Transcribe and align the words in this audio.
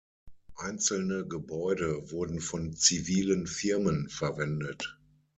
Einzelne 0.55 1.27
Gebäude 1.27 2.09
wurden 2.09 2.39
von 2.39 2.73
zivilen 2.75 3.45
Firmen 3.45 4.09
verwendet. 4.09 4.99